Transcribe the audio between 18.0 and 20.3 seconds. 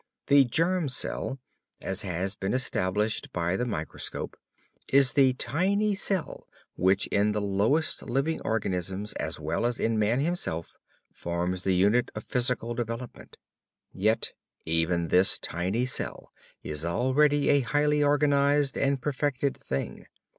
organized and perfected thing.